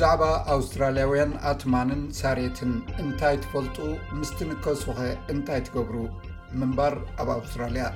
[0.00, 0.24] ብዛዕባ
[0.54, 2.72] ኣውስትራልያውያን ኣትማንን ሳሬትን
[3.02, 3.76] እንታይ ትፈልጡ
[4.18, 4.98] ምስትንከሱኸ
[5.32, 5.96] እንታይ ትገብሩ
[6.60, 7.86] ምንባር ኣብ ኣውስትራልያ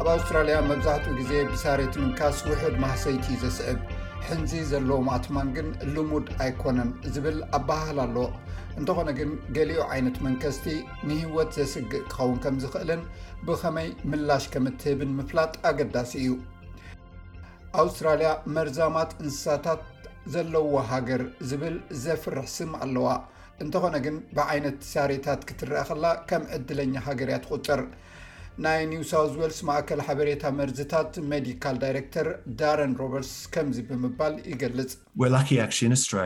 [0.00, 3.78] ኣብ ኣውስትራልያ መብዛሕትኡ ግዜ ብሳሬት ምንካስ ውሕድ ማህሰይቲ ዘስዕብ
[4.30, 8.16] ሕንዚ ዘለዎም ኣትማን ግን ልሙድ ኣይኮነን ዝብል ኣባህል ኣሎ
[8.80, 10.66] እንተኾነ ግን ገሊኡ ዓይነት መንከስቲ
[11.10, 13.02] ንህወት ዘስግእ ክኸውን ከም ዝኽእልን
[13.48, 16.32] ብኸመይ ምላሽ ከም እትህብን ምፍላጥ ኣገዳሲ እዩ
[17.82, 19.80] ኣውስትራልያ መርዛማት እንስሳታት
[20.34, 23.08] ዘለዎ ሃገር ዝብል ዘፍርሕስም ኣለዋ
[23.64, 27.82] እንተኾነ ግን ብዓይነት ሳሬታት ክትረአ ከላ ከም ዕድለኛ ሃገር ያ ትቁጥር
[28.64, 32.28] ናይ ኒውሳውት ዌልስ ማእከል ሓበሬታ መርዝታት ሜዲካል ዳይረክተር
[32.60, 36.20] ዳረን ሮበርስ ከምዚ ብምባል ይገልጽ ወላ ክሽን ኣስትራ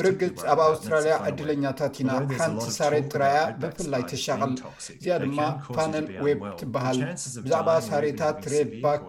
[0.00, 4.52] ብርግፅ ኣብ ኣውስትራልያ ዕድለኛታት ኢና ሓንቲ ሳሬ ጥራያ ብፍላይ ተሻቅል
[4.96, 5.38] እዚያ ድማ
[5.76, 9.04] ፋነን ዌብ ትበሃልብዛዕባ ሳሬታት ሬድ ባክ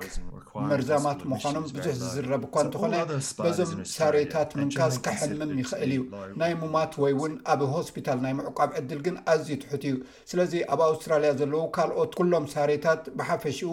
[0.70, 2.96] መርዛማት ምዃኖም ብዙሕ ዝዝረብ እኳ እንተኾነ
[3.44, 6.04] በዞም ሳሬታት ምንካዝ ካሕምም ይኽእል እዩ
[6.42, 9.96] ናይ ሙማት ወይ እውን ኣብ ሆስፒታል ናይ ሙዕቋብ ዕድል ግን ኣዝዩ ትሑት እዩ
[10.32, 13.72] ስለዚ ኣብ ኣውስትራልያ ዘለው ካልኦት ኩሎም ሳሬታት ብሓፈሽኡ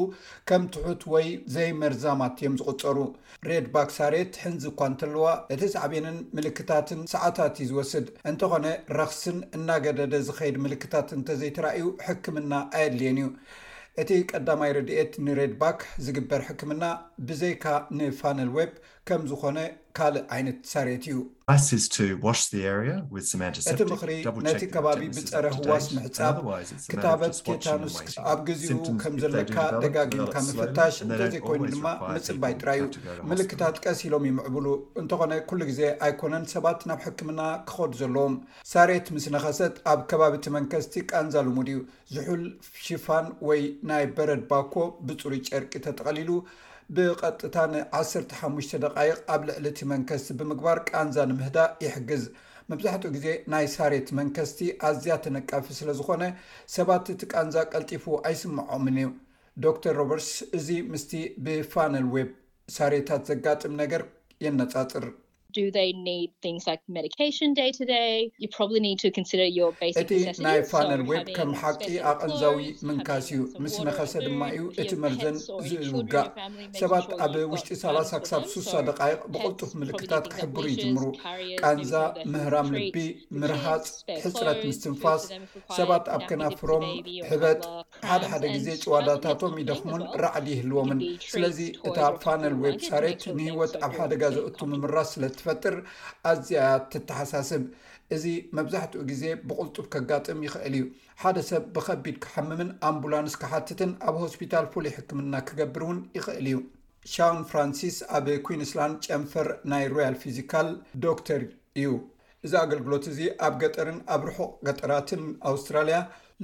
[0.50, 2.98] ከም ትሑት ወይ ዘይመርዛማት እዮም ዝቁፀሩ
[3.50, 8.66] ሬድ ባክ ሳሬት ሕንዚ እኳ እንተለዋ እቲ ሳዕብንን ምልክታትን ሰዓታት ዩ ዝወስድ እንተኾነ
[9.00, 13.26] ረክስን እናገደደ ዝኸይድ ምልክታት እንተዘይተረእዩ ሕክምና ኣየድልየን እዩ
[14.00, 16.84] እቲ ቀዳማይ ረድኤት ንሬድባክ ዝግበር ሕክምና
[17.28, 17.64] ብዘይካ
[17.96, 18.70] ንፋነል ዌብ
[19.08, 19.56] ከም ዝኾነ
[19.98, 22.04] ካልእ ዓይነት ሳሬት እዩእቲ
[23.92, 24.10] ምክሪ
[24.46, 26.36] ነቲ ከባቢ ብፀረ ህዋስ ምሕፃብ
[26.92, 27.96] ክታበት ቴታንስ
[28.32, 32.86] ኣብ ግዚኡ ከም ዘለካ ደጋጊምካ መፈታሽ እንተዘይኮይኑ ድማ ምፅባይ ጥራ ዩ
[33.32, 34.66] ምልክታት ቀሲ ኢሎም ይምዕብሉ
[35.02, 37.40] እንተኾነ ኩሉ ግዜ ኣይኮነን ሰባት ናብ ሕክምና
[37.72, 38.34] ክኸዱ ዘለዎም
[38.74, 41.78] ሳሬት ምስ ነኸሰጥ ኣብ ከባቢቲ መንከስቲ ቃንዛልሙድ እዩ
[42.14, 42.42] ዝሑል
[42.88, 44.74] ሽፋን ወይ ናይ በረድ ባኮ
[45.06, 46.30] ብፁሩይ ጨርቂ ተጠቀሊሉ
[46.96, 52.22] ብቐጥታ ን 15 ደቃይቅ ኣብ ልዕሊ እቲ መንከስቲ ብምግባር ቃንዛ ንምህዳ ይሕግዝ
[52.70, 56.22] መብዛሕትኡ ግዜ ናይ ሳሬት መንከስቲ ኣዝያ ተነቃፊ ስለ ዝኾነ
[56.76, 59.08] ሰባት እቲ ቃንዛ ቀልጢፉ ኣይስምዖምን እዩ
[59.66, 61.12] ዶክር ሮበርትስ እዚ ምስቲ
[61.46, 62.30] ብፋነል ዌብ
[62.78, 64.04] ሳሬታት ዘጋጥም ነገር
[64.46, 65.04] የነጻፅር
[65.50, 65.76] እቲ
[70.46, 75.36] ናይ ፋነል ዌብ ከም ሓቂ ኣቐንዛዊ ምንካስ እዩ ምስ መከሰ ድማ እዩ እቲ መርዘን
[75.68, 76.28] ዝእውጋእ
[76.80, 81.02] ሰባት ኣብ ውሽጢ ሳላሳ ክሳብ ሱሳ ደቃይቅ ብቅልጡፍ ምልክታት ክሕብሩ ይጅምሩ
[81.62, 81.92] ቀንዛ
[82.32, 82.96] ምህራም ልቢ
[83.40, 83.84] ምርሃፅ
[84.24, 85.24] ሕፅረት ምስትንፋስ
[85.78, 86.86] ሰባት ኣብ ከናፍሮም
[87.30, 87.62] ሕበጥ
[88.10, 91.00] ሓደ ሓደ ግዜ ጭዋዳታቶም ይደክሙን ረዕዲ ይህልዎምን
[91.32, 91.58] ስለዚ
[91.88, 95.76] እ ታ ፋነል ዌብ ሳሬት ንህወት ኣብ ሓደጋ ዘእቱ ምምራስ ስለዩ ፈጥር
[96.32, 96.62] ኣዝያ
[96.92, 97.64] ትተሓሳስብ
[98.14, 98.24] እዚ
[98.56, 100.84] መብዛሕትኡ ግዜ ብቁልጡብ ከጋጥም ይኽእል እዩ
[101.22, 106.58] ሓደ ሰብ ብከቢድ ክሓምምን ኣምቡላንስ ክሓትትን ኣብ ሆስፒታል ፍሉይ ሕክምና ክገብር እውን ይኽእል እዩ
[107.12, 110.68] ሻውን ፍራንሲስ ኣብ ኩንስላንድ ጨንፈር ናይ ሮያል ፊዚካል
[111.06, 111.42] ዶክተር
[111.82, 111.90] እዩ
[112.46, 115.96] እዚ ኣገልግሎት እዚ ኣብ ገጠርን ኣብ ርሑቕ ገጠራትን ኣውስትራልያ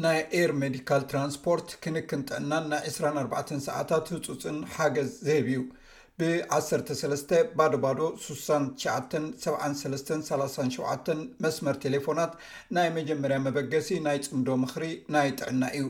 [0.05, 5.61] ናይ ኤር ሜዲካል ትራንስፖርት ክንክንጥዕናን ናይ 24 ሰዓታት ህፁፅን ሓገዝ ዝህብ እዩ
[6.21, 11.11] ብ13 ባዶ ባዶ 69 7337
[11.45, 12.33] መስመር ቴሌፎናት
[12.79, 14.85] ናይ መጀመርያ መበገሲ ናይ ጽምዶ ምኽሪ
[15.17, 15.85] ናይ ጥዕና እዩ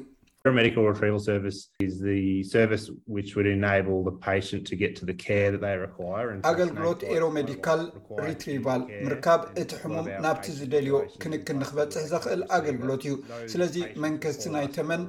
[6.51, 7.83] ኣገልግሎት ኤሮሜዲካል
[8.27, 13.13] ሪትሪቫል ምርካብ እቲ ሕሙም ናብቲ ዝደልዮ ክንክን ንክበፅሕ ዘክእል ኣገልግሎት እዩ
[13.55, 15.03] ስለዚ መንከስቲ ናይ ተመን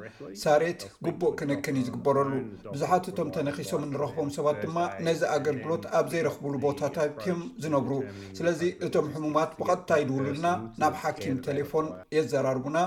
[0.44, 2.32] ሳሬት ጉቡእ ክንክን እዩ ዝግበረሉ
[2.74, 4.78] ብዙሓት እቶም ተነኪሶም እንረክቦም ሰባት ድማ
[5.10, 7.92] ነዚ ኣገልግሎት ኣብ ዘይረክብሉ ቦታታት ዮም ዝነብሩ
[8.40, 10.48] ስለዚ እቶም ሕሙማት ብቐታይ ድውሉልና
[10.82, 11.88] ናብ ሓኪም ቴሌፎን
[12.18, 12.78] የዘራርቡና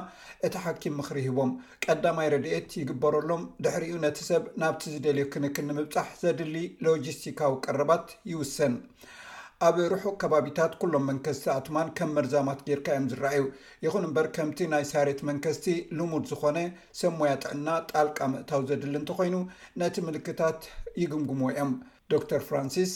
[0.46, 1.50] እቲ ሓኪም ምክሪ ሂቦም
[2.44, 6.56] ድት ይግበረሎም ድሕሪኡ ነቲ ሰብ ናብቲ ዝደልዩ ክንክል ንምብፃሕ ዘድሊ
[6.86, 8.74] ሎጂስቲካዊ ቀረባት ይውሰን
[9.68, 13.42] ኣብ ርሑቅ ከባቢታት ኩሎም መንከስቲ ኣትማን ከም መርዛማት ጌርካ እዮም ዝረኣዩ
[13.84, 15.66] ይኹን እምበር ከምቲ ናይ ሳሬት መንከስቲ
[15.98, 16.58] ልሙድ ዝኾነ
[17.00, 19.36] ሰሞያ ጥዕና ጣልቃ ምእታዊ ዘድሊ እንተኮይኑ
[19.82, 20.60] ነቲ ምልክታት
[21.02, 21.72] ይግምግምዎ እዮም
[22.14, 22.94] ዶክተር ፍራንሲስ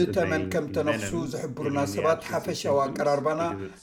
[0.00, 3.42] ብተመን ከም ተነክሱ ዝሕብሩና ሰባት ሓፈሻዊ ኣቀራርባና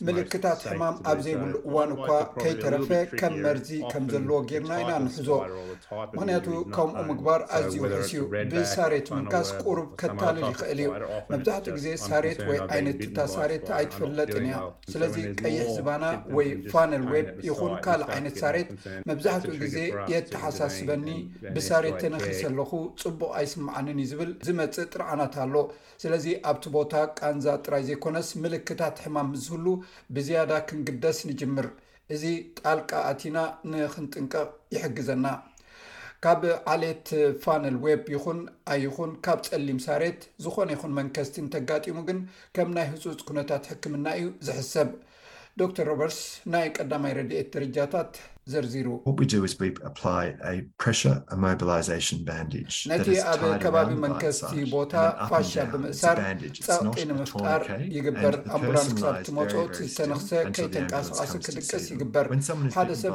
[0.10, 2.10] ምልክታት ሕማም ኣብ ዘይብሉ እዋን እኳ
[2.42, 2.90] ከይተረፈ
[3.22, 5.28] ከም መርዚ ከም ዘለዎ ጌርና ኢና ንፍዞ
[6.16, 6.48] ምክንያቱ
[6.78, 8.22] ከምኡ ምግባር ኣዝዩ ውዕ ዩ
[8.54, 10.90] ብሳሬት ምንካስ ቁርብ ከታልል ይክእል እዩ
[11.34, 14.58] መብዛሕትኡ ግዜ ሳሬት ወይ ዓይነትታ ሳሬት ኣይትፈለጥኒእያ
[14.94, 16.06] ስለዚ ቀይሕ ዝባና
[16.38, 18.70] ወይ ፋነል ወብ ይኹን ካልእ ዓይነት ሳሬት
[19.12, 19.78] መብዛሕትኡ ግዜ
[20.16, 20.44] የተሓ
[20.76, 21.08] ስበኒ
[21.56, 22.72] ብሳሬትንክሰ ለኹ
[23.04, 25.56] ፅቡቅ ኣይስምዓንን እዩ ዝብል ዝመፅእ ጥርዓናት ኣሎ
[26.04, 29.66] ስለዚ ኣብቲ ቦታ ቃንዛ ጥራይ ዘይኮነስ ምልክታት ሕማም ዝህሉ
[30.18, 31.68] ብዝያዳ ክንግደስ ንጅምር
[32.16, 32.24] እዚ
[32.60, 33.38] ጣልቃ ኣቲና
[33.72, 35.26] ንክንጥንቀቕ ይሕግዘና
[36.26, 36.42] ካብ
[36.72, 37.08] ዓሌት
[37.44, 38.40] ፋነል ወብ ይኹን
[38.74, 42.20] ኣይኹን ካብ ፀሊም ሳሬት ዝኾነ ይኹን መንከስቲ ንተጋጢሙ ግን
[42.56, 44.90] ከም ናይ ህፁፅ ኩነታት ሕክምና እዩ ዝሕሰብ
[45.60, 46.20] ዶር ሮበርትስ
[46.54, 48.12] ናይ ቀዳማይ ረድኤት ድርጃታት
[48.52, 49.34] ዘርዚሩነቲ
[53.52, 54.94] ኣብ ከባቢ መንከስቲ ቦታ
[55.30, 56.20] ፋሽ ብምእሳር
[56.68, 56.78] ፀቕጢ
[57.10, 57.64] ንምፍጣር
[57.96, 62.28] ይግበር ኣምብላንስክብ መኦ ዝተነኽሰ ከይተንቃስቃሲ ክድቀስ ይግበር
[62.78, 63.14] ሓደ ሰብ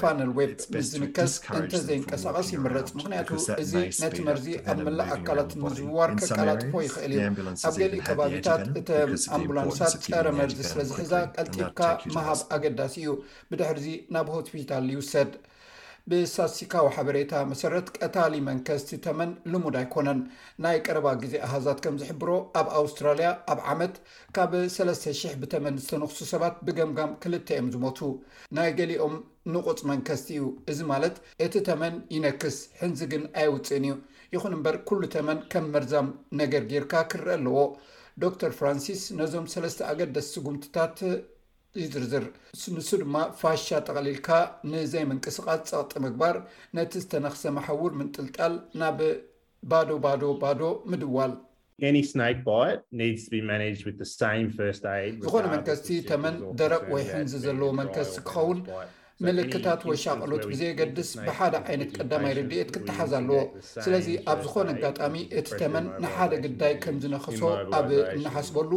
[0.00, 3.30] ፋንል ወ ብዝንከስ እንተዘይንቀሳቀስ ይምረፅ ምክንያቱ
[3.64, 7.26] እዚ ነቲ መርዚ ኣብ መላእ ኣካላት ንዝውዋር ከቀላጥፎ ይኽእል እዩ
[7.70, 8.90] ኣብ ገሊእ ከባቢታት እተ
[9.38, 11.80] ኣምቡላንሳት ፀረ መርዚ ስበዝሕዛ ቀልጢብካ
[12.18, 13.10] መሃብ ኣገዳሲ እዩ
[13.50, 15.30] ብድሕርዚ ናብ ሆት ታልውሰድ
[16.10, 20.18] ብሳሲካዊ ሓበሬታ መሰረት ቀታሊ መንከስቲ ተመን ልሙድ ኣይኮነን
[20.64, 22.28] ናይ ቀረባ ግዜ ኣሃዛት ከም ዝሕብሮ
[22.60, 23.94] ኣብ ኣውስትራልያ ኣብ ዓመት
[24.36, 27.98] ካብ 300 ብተመን ዝተንኽሱ ሰባት ብገምጋም ክልተ እዮም ዝሞቱ
[28.58, 29.16] ናይ ገሊኦም
[29.54, 31.16] ንቑፅ መንከስቲ እዩ እዚ ማለት
[31.46, 33.94] እቲ ተመን ይነክስ ሕንዚ ግን ኣይውፅእን እዩ
[34.36, 36.08] ይኹን እምበር ኩሉ ተመን ከም መርዛም
[36.42, 37.58] ነገር ጌርካ ክርአ ኣለዎ
[38.26, 40.98] ዶክተር ፍራንሲስ ነዞም ሰለስተ ኣገደስ ስጉምትታት
[41.76, 42.24] እዩ ዝርዝር
[42.74, 44.28] ንሱ ድማ ፋሻ ተቐሊልካ
[44.72, 46.36] ንዘይ ምንቅስቃስ ፀቕጢ ምግባር
[46.76, 48.98] ነቲ ዝተነኽሰ መሓውር ምንጥልጣል ናብ
[49.70, 50.60] ባዶ ባዶ ባዶ
[50.92, 51.42] ምድዋልዝኾነ
[55.54, 58.60] መንከስቲ ተመን ደረቅ ወይ ሕንዚ ዘለዎ መንከስቲ ክኸውን
[59.24, 63.38] ምልክታት ወሻቀሉት ብዘገድስ ብሓደ ዓይነት ቀዳማይ ረድኤት ክትሓዝ ኣለዎ
[63.84, 67.40] ስለዚ ኣብ ዝኮነ ኣጋጣሚ እቲ ተመን ንሓደ ግዳይ ከምዝነኽሶ
[67.78, 68.72] ኣብ እናሓስበሉ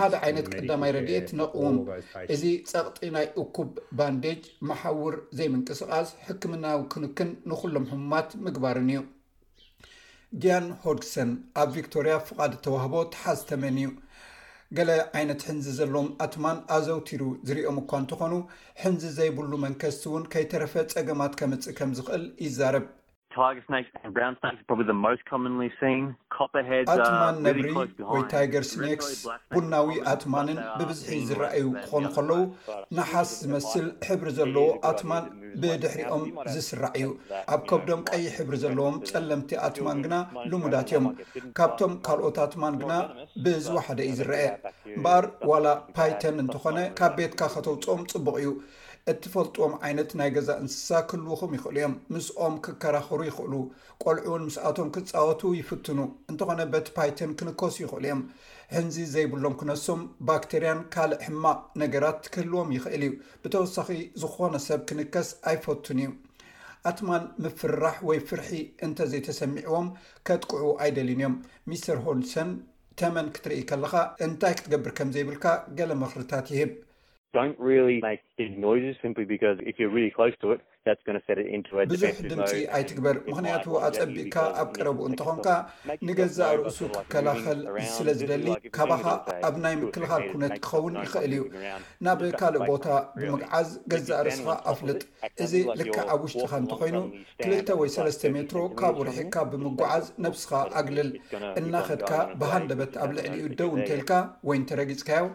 [0.00, 1.78] ሓደ ዓይነት ቀዳማይ ረድኤት ነቕውም
[2.34, 2.42] እዚ
[2.72, 9.00] ፀቕጢ ናይ እኩብ ባንዴጅ መሓውር ዘይ ምንቅስቃስ ሕክምናዊ ክንክን ንኩሎም ሕሙማት ምግባርን እዩ
[10.42, 11.30] ጃያን ሆድክሰን
[11.62, 13.90] ኣብ ቪክቶርያ ፍቃድ ተዋህቦ ትሓዝ ተመን እዩ
[14.78, 18.32] ገለ ዓይነት ሕንዚ ዘለዎም ኣትማን ኣዘውቲሩ ዝርኦም እኳ እንተኾኑ
[18.82, 22.84] ሕንዚ ዘይብሉ መንከስቲ እውን ከይተረፈ ጸገማት ከመፅእ ከም ዝኽእል ይዛረብ
[26.92, 27.66] ኣትማን ነብሪ
[28.14, 29.10] ወይታይገር ስኔክስ
[29.54, 32.40] ቡናዊ ኣትማንን ብብዝሒ ዝረኣዩ ክኾኑ ከለዉ
[32.96, 35.24] ንሓስ ዝመስል ሕብሪ ዘለዎ ኣትማን
[35.62, 36.24] ብድሕሪኦም
[36.54, 37.06] ዝስራዕ እዩ
[37.54, 40.14] ኣብ ከብዶም ቀይ ሕብሪ ዘለዎም ፀለምቲ ኣትማን ግና
[40.50, 41.06] ልሙዳት እዮም
[41.60, 42.92] ካብቶም ካልኦት ኣትማን ግና
[43.46, 44.42] ብዝወሓደ እዩ ዝረአ
[44.96, 45.66] እምበኣር ዋላ
[45.96, 48.48] ፓይተን እንትኾነ ካብ ቤትካ ከተውፅኦም ፅቡቅ እዩ
[49.10, 53.52] እትፈልጥዎም ዓይነት ናይ ገዛ እንስሳ ክህልውኹም ይኽእሉ እዮም ምስኦም ክከራኸሩ ይኽእሉ
[54.02, 55.98] ቆልዑውን ምስኣቶም ክፃወቱ ይፍትኑ
[56.30, 58.20] እንተኾነ በቲ ፓይትን ክንከሱ ይኽእሉ እዮም
[58.74, 63.12] ህንዚ ዘይብሎም ክነሱም ባክተርያን ካልእ ሕማቅ ነገራት ክህልዎም ይኽእል እዩ
[63.44, 63.88] ብተወሳኺ
[64.24, 66.12] ዝኾነ ሰብ ክንከስ ኣይፈቱን እዩ
[66.90, 68.50] ኣትማን ምፍራሕ ወይ ፍርሒ
[68.86, 69.88] እንተ ዘይተሰሚዕዎም
[70.28, 71.34] ከጥቅዑ ኣይደልን እዮም
[71.70, 72.50] ሚስተር ሆልሰን
[73.00, 73.94] ተመን ክትርኢ ከለካ
[74.26, 75.46] እንታይ ክትገብር ከም ዘይብልካ
[75.80, 76.72] ገለ መክርታት ይህብ
[81.90, 82.46] ብዙሕ ድምፂ
[82.76, 85.46] ኣይትግበር ምክንያቱ ኣፀቢእካ ኣብ ቀረቡ እንትኾንካ
[86.08, 87.58] ንገዛእ ርእሱ ክከላኸል
[87.96, 88.46] ስለ ዝደሊ
[88.76, 89.04] ካባኻ
[89.48, 91.44] ኣብ ናይ ምክልኻል ኩነት ክኸውን ይኽእል እዩ
[92.06, 92.86] ናብ ካልእ ቦታ
[93.20, 95.00] ብምግዓዝ ገዛእ ርእስካ ኣፍልጥ
[95.46, 96.98] እዚ ልካዕ ኣብ ውሽካ እንተኮይኑ
[97.44, 100.52] ትልልተ ወይ ሰለስተ ሜትሮ ካብኡ ርሒካ ብምጓዓዝ ነብስካ
[100.82, 101.10] ኣግልል
[101.62, 102.12] እናኸድካ
[102.42, 104.12] ብሃንደበት ኣብ ልዕሊ ዩ ደው ንተልካ
[104.50, 105.26] ወይ እንተረጊፅካዮ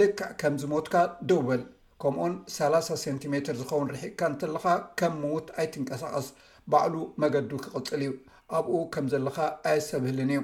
[0.00, 0.92] ልክዕ ከምዚ ሞትካ
[1.30, 1.62] ደበል
[2.02, 4.64] ከምኡኡን 3ላ0 ሰንቲሜትር ዝኸውን ርሒቕካ እንተለካ
[4.98, 6.28] ከም ሞት ኣይትንቀሳቀስ
[6.72, 8.12] ባዕሉ መገዱ ክቕፅል እዩ
[8.58, 9.38] ኣብኡ ከም ዘለካ
[9.72, 10.40] ኣይሰብህልን እዩ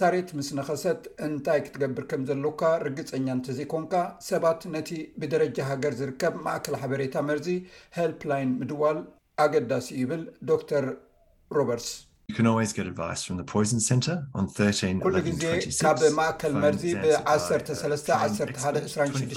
[0.00, 3.94] ሳሬት ምስ ነኸሰት እንታይ ክትገብር ከም ዘለካ ርግፀኛ እንተዘይኮንካ
[4.28, 4.90] ሰባት ነቲ
[5.22, 7.48] ብደረጃ ሃገር ዝርከብ ማእከል ሓበሬታ መርዚ
[7.98, 9.00] ሃልፕላይን ምድዋል
[9.44, 10.86] ኣገዳሲ ይብል ዶር
[11.58, 11.90] ሮበርትስ
[12.36, 12.48] ኩሉ
[15.26, 15.44] ግዜ
[15.82, 18.46] ካብ ማእከል መርዚ ብ131126
[19.00, 19.34] ምክሪ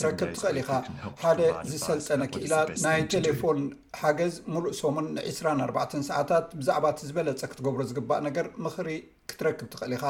[0.00, 0.74] ክትረክብ ትኽእል ኢካ
[1.22, 1.40] ሓደ
[1.70, 3.60] ዝሰልጠነ ክኢላ ናይ ቴሌፎን
[4.00, 8.88] ሓገዝ ሙሉእ ሶሙን ን24 ሰዓታት ብዛዕባ እቲ ዝበለፀ ክትገብሮ ዝግባእ ነገር ምኽሪ
[9.32, 10.04] ክትረክብ ትኽእል ኢኻ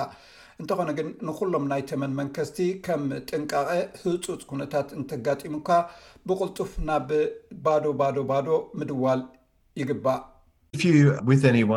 [0.63, 3.69] እንተኾነ ግን ንኩሎም ናይ ተመን መንከስቲ ከም ጥንቃቐ
[4.03, 5.69] ህፁፅ ኩነታት እንተጋጢሙካ
[6.29, 7.11] ብቕልጡፍ ናብ
[7.67, 8.49] ባዶ ባዶ ባዶ
[8.81, 9.23] ምድዋል
[9.81, 10.23] ይግባእ
[11.29, 11.77] ብተመን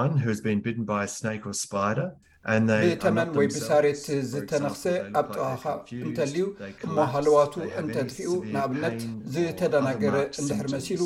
[3.37, 4.01] ወይ ብሳሬት
[4.31, 4.83] ዝተነኽሰ
[5.19, 5.63] ኣብ ጥዋካ
[6.03, 6.41] እንተልዩ
[6.85, 8.97] እሞ ሃለዋቱ እንተድፊኡ ንኣብነት
[9.33, 11.01] ዝተደናገረ እንድሕር መሲሉ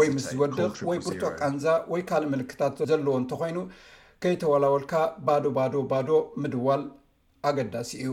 [0.00, 3.58] ወይ ምስ ዝወድኽ ወይ ብርጦ ቃንዛ ወይ ካልእ ምልክታት ዘለዎ እንተኮይኑ
[4.24, 4.94] ከይተወላወልካ
[5.28, 6.08] ባዶ ባዶ ባዶ
[6.44, 6.84] ምድዋል
[7.50, 8.08] ኣገዳሲ እዩ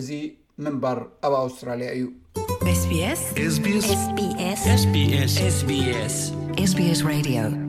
[0.00, 0.08] እዚ
[0.64, 1.90] ምንባር ኣብ ኣውስትራልያ
[7.18, 7.63] እዩ